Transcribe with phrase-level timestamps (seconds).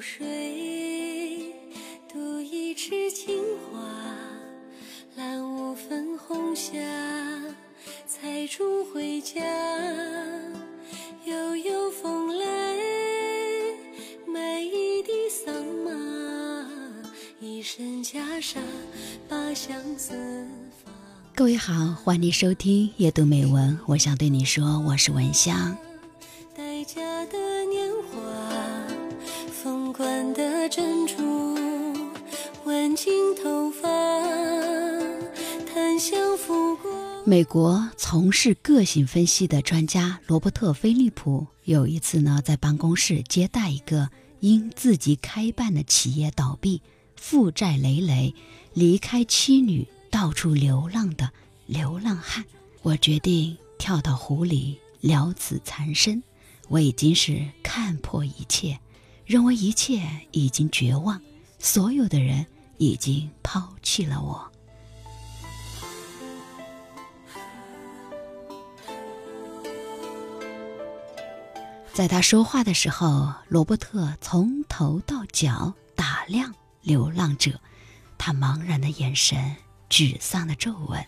[0.00, 1.52] 水，
[2.10, 3.80] 渡一池青花，
[5.14, 6.72] 揽五分红霞，
[8.06, 9.40] 采竹回家。
[11.26, 12.76] 悠悠风来，
[14.26, 15.54] 买一地桑
[15.84, 16.66] 麻，
[17.38, 18.56] 一身袈裟，
[19.28, 20.14] 把相思
[20.82, 20.94] 放。
[21.34, 25.76] 各位好，欢迎收听夜读美文，我想对你说，我是文香。
[37.26, 44.08] 美国从事个性分析的专家罗伯特·菲利普有一次呢，在办公室接待一个
[44.40, 46.80] 因自己开办的企业倒闭、
[47.16, 48.34] 负债累累、
[48.72, 51.30] 离开妻女、到处流浪的
[51.66, 52.44] 流浪汉。
[52.82, 56.22] 我决定跳到湖里了此残生。
[56.68, 58.78] 我已经是看破一切，
[59.26, 61.20] 认为一切已经绝望，
[61.58, 62.46] 所有的人
[62.78, 64.49] 已经抛弃了我。
[71.92, 77.60] 在他说话的时候，罗伯特从头到脚打量流浪者，
[78.16, 79.56] 他茫然的眼神、
[79.90, 81.04] 沮丧的皱纹、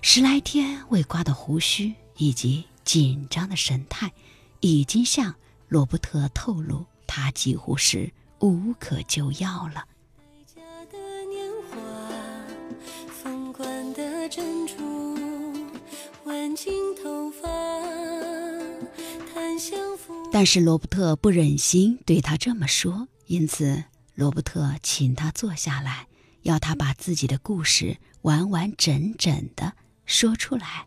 [0.00, 4.10] 十来天未刮的胡须以及紧张的神态。
[4.60, 5.34] 已经向
[5.68, 9.84] 罗伯特透露，他几乎是无可救药了。
[16.24, 17.59] 挽进头发
[20.32, 23.82] 但是罗伯特不忍心对他这么说，因此
[24.14, 26.06] 罗伯特请他坐下来，
[26.42, 29.72] 要他把自己的故事完完整整的
[30.06, 30.86] 说出来。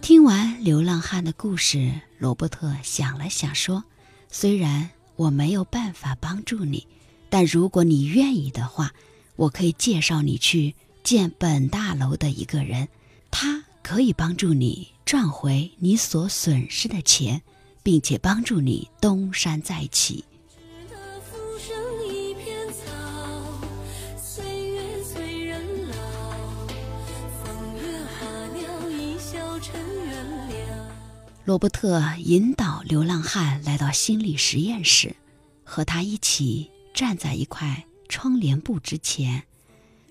[0.00, 3.84] 听完流浪汉的故事，罗伯特想了想，说
[4.30, 6.86] ：“虽然我没有办法帮助你，
[7.28, 8.94] 但如果你愿意的话，
[9.36, 12.88] 我可以介绍你去见本大楼的一个人，
[13.40, 17.40] 他可以帮助你赚回你所损失的钱，
[17.84, 20.24] 并且帮助你东山再起。”
[31.44, 35.14] 罗伯特引导流浪汉来到心理实验室，
[35.62, 39.44] 和他一起站在一块窗帘布之前。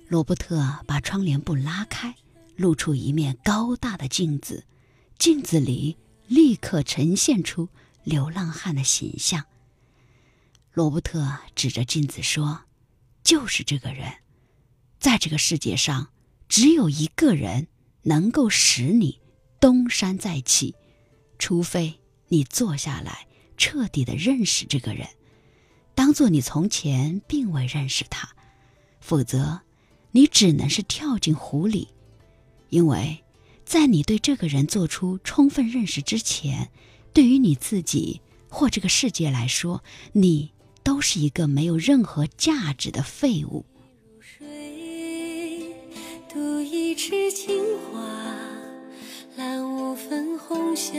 [0.08, 2.16] 罗伯特把窗帘布拉开，
[2.58, 4.66] 露出一面高大的镜子，
[5.18, 5.96] 镜子里
[6.28, 7.70] 立刻呈现出
[8.04, 9.46] 流浪汉的形象。
[10.74, 12.64] 罗伯特指着镜子说
[13.24, 14.12] ：“就是这个人，
[15.00, 16.10] 在这个世界上，
[16.50, 17.68] 只有一个人
[18.02, 19.22] 能够使你
[19.60, 20.76] 东山再起。”
[21.40, 25.08] 除非你坐下来，彻底的认识这个人，
[25.94, 28.36] 当做你从前并未认识他，
[29.00, 29.62] 否则，
[30.12, 31.90] 你只能是跳进湖里，
[32.70, 33.24] 因为，
[33.66, 36.70] 在你对这个人做出充分认识之前，
[37.14, 39.84] 对于你自己或这个世界来说，
[40.14, 40.52] 你
[40.84, 43.66] 都是一个没有任何价值的废物。
[46.30, 48.06] 渡一池青花。
[49.38, 50.94] 揽五分红霞，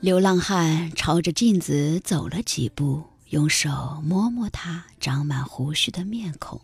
[0.00, 3.68] 流浪汉朝着镜子走了几步，用手
[4.04, 6.60] 摸摸他长满胡须的面孔，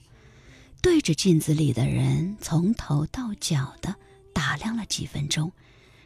[0.81, 3.97] 对着镜子里的人从头到脚的
[4.33, 5.51] 打量了几分钟，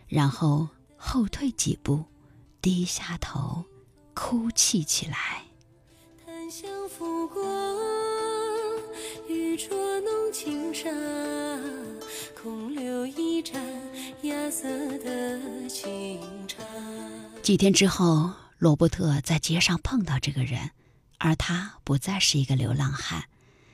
[0.06, 2.02] 然后后退几步，
[2.62, 3.62] 低下头，
[4.14, 5.42] 哭泣起来。
[6.24, 7.44] 檀香拂过，
[9.28, 10.88] 玉镯弄轻纱，
[12.34, 13.62] 空留一盏
[14.22, 14.66] 芽色
[15.00, 16.18] 的清。
[17.48, 20.72] 几天之后，罗伯特在街上碰到这个人，
[21.16, 23.24] 而他不再是一个流浪汉。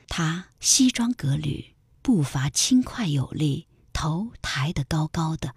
[0.07, 5.57] 他西装革履，步伐轻快有力，头抬得高高的。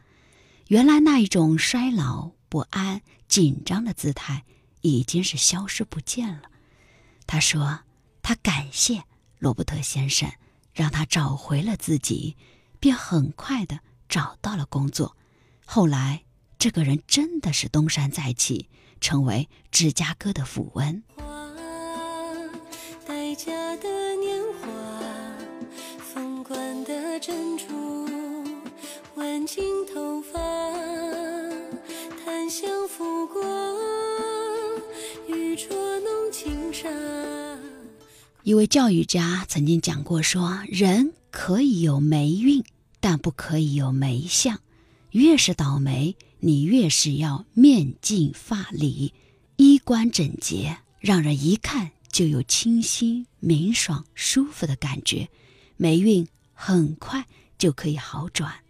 [0.65, 4.45] 原来那一种衰老、不安、紧张的姿态
[4.81, 6.49] 已经是消失不见了。
[7.27, 7.81] 他说
[8.23, 9.03] ：“他感谢。”
[9.37, 10.27] 罗伯特先生
[10.73, 12.35] 让他找回了自己，
[12.79, 15.15] 便很快的找到了工作。
[15.67, 16.23] 后来，
[16.67, 18.67] 这个人真的是东山再起，
[18.99, 21.01] 成为芝加哥的富翁。
[23.07, 24.67] 待嫁的年华，
[25.97, 27.65] 凤冠的珍珠，
[29.15, 30.37] 挽进头发，
[32.25, 33.41] 檀香拂过，
[35.29, 35.69] 玉镯
[36.01, 36.89] 弄轻纱。
[38.43, 42.61] 一位教育家曾经讲过说，人可以有霉运，
[42.99, 44.59] 但不可以有霉相。
[45.11, 49.13] 越是倒霉，你越是要面净发理，
[49.55, 55.29] 衣冠整洁，让人一看就有清新、明爽、舒服的感觉，
[55.77, 57.25] 霉运很快
[57.57, 58.63] 就可以好转。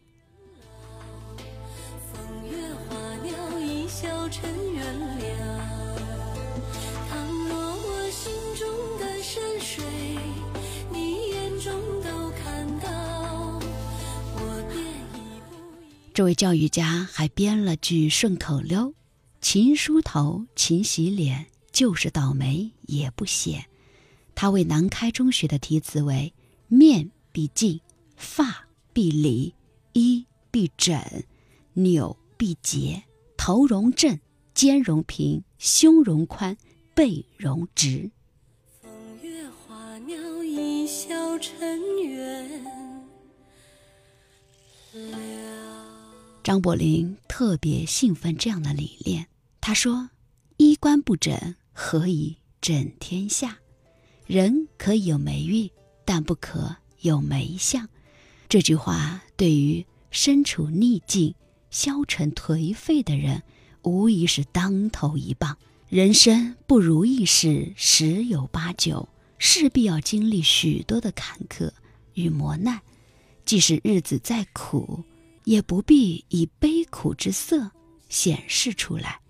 [16.17, 18.95] 这位教育家还编了句顺口溜
[19.39, 23.65] ：“勤梳头，勤洗脸，就是倒霉也不显。”
[24.33, 26.33] 他为南开中学的题词为
[26.69, 27.81] ：“面必净，
[28.15, 29.53] 发必理，
[29.93, 30.99] 衣必整，
[31.73, 33.03] 纽必结，
[33.37, 34.19] 头容正，
[34.55, 36.57] 肩容平，胸容宽，
[36.95, 38.09] 背容直。”
[38.81, 38.91] 风
[39.21, 42.65] 月花鸟一笑尘缘
[46.47, 49.27] 张伯苓特别兴奋这样的理念。
[49.59, 50.11] 他说
[50.55, 53.57] ：“衣冠不整，何以整天下？
[54.25, 55.69] 人可以有霉运，
[56.05, 57.89] 但不可有霉相。”
[58.47, 61.35] 这句话对于身处逆境、
[61.69, 63.43] 消沉颓废的人，
[63.81, 65.57] 无疑是当头一棒。
[65.89, 71.69] 人生不如意事十有八九，势必要经历许多的坎坷
[72.13, 72.79] 与磨难。
[73.43, 75.03] 即使日子再苦，
[75.47, 77.71] 也不必以悲苦之色
[78.09, 79.21] 显示出来，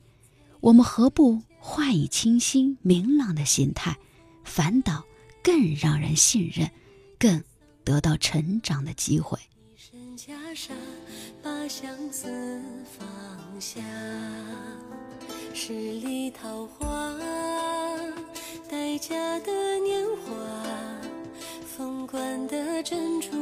[0.62, 3.96] 我们何不换以清新明朗的心态，
[4.44, 5.06] 反倒
[5.44, 6.68] 更让人信任，
[7.20, 7.44] 更
[7.84, 9.38] 得到成长的机会。
[9.76, 10.72] 一身袈裟，
[11.44, 12.28] 把相思
[12.98, 13.80] 放下，
[15.54, 17.16] 十里桃花，
[18.68, 20.34] 待嫁的年华，
[21.78, 23.37] 凤冠的珍珠。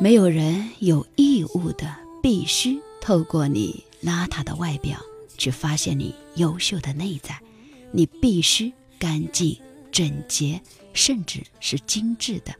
[0.00, 4.98] 没有人有义务的必须透过你邋遢的外表
[5.36, 7.38] 去发现你优秀的内在，
[7.92, 9.58] 你必须干净、
[9.92, 10.60] 整洁，
[10.92, 12.54] 甚至是精致的，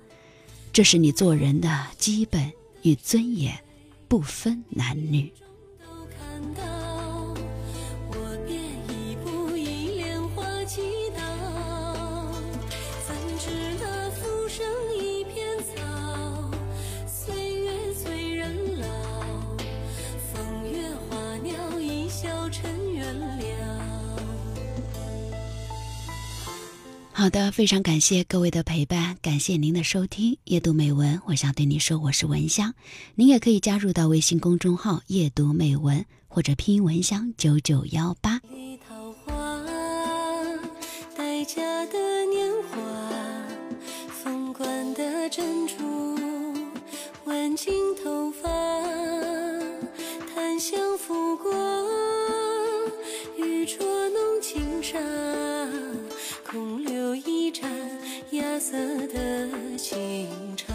[0.72, 2.52] 这是你做人的基本
[2.82, 3.58] 与尊严，
[4.08, 5.32] 不分男女。
[27.20, 30.38] 好的，非常感谢各位的陪伴，感谢您的收听。
[30.44, 32.72] 夜读美文，我想对你说，我是文香。
[33.14, 38.40] 您也可以加入到微信公众号“夜读美文”或者拼音“文香九九幺八”。
[50.96, 51.52] 拂过，
[53.36, 54.98] 玉镯弄轻纱。
[56.50, 57.70] 空留一盏
[58.30, 58.76] 芽色
[59.06, 59.48] 的
[59.78, 60.26] 清
[60.56, 60.74] 茶